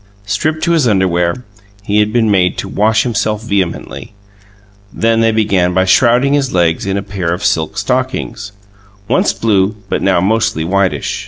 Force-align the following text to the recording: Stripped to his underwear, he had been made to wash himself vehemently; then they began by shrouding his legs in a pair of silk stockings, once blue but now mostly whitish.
Stripped 0.25 0.63
to 0.63 0.71
his 0.71 0.87
underwear, 0.87 1.45
he 1.83 1.99
had 1.99 2.11
been 2.11 2.31
made 2.31 2.57
to 2.57 2.67
wash 2.67 3.03
himself 3.03 3.43
vehemently; 3.43 4.15
then 4.91 5.19
they 5.21 5.29
began 5.31 5.75
by 5.75 5.85
shrouding 5.85 6.33
his 6.33 6.51
legs 6.51 6.87
in 6.87 6.97
a 6.97 7.03
pair 7.03 7.31
of 7.31 7.45
silk 7.45 7.77
stockings, 7.77 8.51
once 9.07 9.31
blue 9.31 9.75
but 9.89 10.01
now 10.01 10.19
mostly 10.19 10.63
whitish. 10.63 11.19